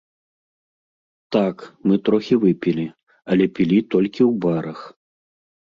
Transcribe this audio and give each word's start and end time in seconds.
Так, 1.35 1.55
мы 1.91 1.99
трохі 2.09 2.35
выпілі, 2.47 2.85
але 3.35 3.45
пілі 3.59 3.77
толькі 3.97 4.21
ў 4.29 4.45
барах. 4.49 4.79